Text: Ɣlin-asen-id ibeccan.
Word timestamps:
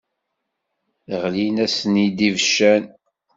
Ɣlin-asen-id 1.21 2.19
ibeccan. 2.27 2.83